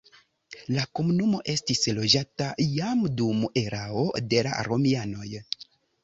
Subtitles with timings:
[0.75, 5.29] La komunumo estis loĝata jam dum erao de la romianoj.